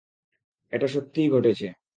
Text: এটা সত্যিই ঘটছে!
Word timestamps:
এটা 0.73 0.87
সত্যিই 0.87 1.31
ঘটছে! 1.33 1.67